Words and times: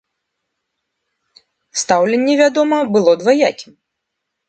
Стаўленне, 1.83 2.33
вядома, 2.43 2.77
было 2.97 3.11
дваякім. 3.25 3.73